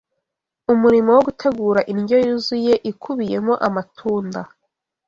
Umurimo 0.73 1.09
wo 1.15 1.21
gutegura 1.27 1.79
indyo 1.93 2.17
yuzuye 2.25 2.73
ikubiyemo 2.91 3.53
amatunda 3.67 4.39